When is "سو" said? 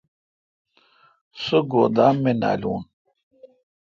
1.43-1.57